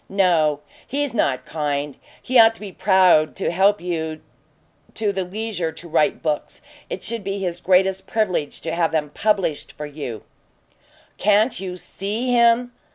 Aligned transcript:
"No. 0.09 0.61
He's 0.87 1.13
not 1.13 1.45
kind. 1.45 1.95
He 2.19 2.39
ought 2.39 2.55
to 2.55 2.59
be 2.61 2.71
proud 2.71 3.35
to 3.35 3.51
help 3.51 3.79
you 3.79 4.21
to 4.95 5.11
the 5.13 5.23
leisure 5.23 5.71
to 5.73 5.87
write 5.87 6.23
books; 6.23 6.63
it 6.89 7.03
should 7.03 7.23
be 7.23 7.37
his 7.37 7.59
greatest 7.59 8.07
privilege 8.07 8.61
to 8.61 8.73
have 8.73 8.91
them 8.91 9.11
published 9.13 9.73
for 9.73 9.85
you" 9.85 10.23
"Can't 11.19 11.59
you 11.59 11.75
SEE 11.75 12.31
him?" 12.31 12.71